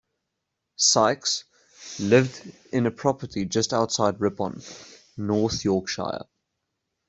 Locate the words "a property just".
2.87-3.71